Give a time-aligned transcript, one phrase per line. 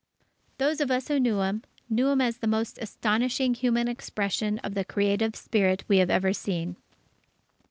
[0.57, 4.73] Those of us who knew him, knew him as the most astonishing human expression of
[4.73, 6.75] the Creative Spirit we had ever seen.